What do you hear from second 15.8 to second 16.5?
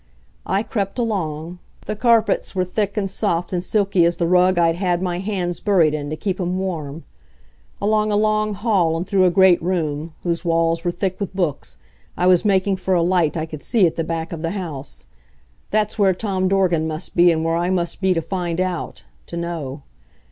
where Tom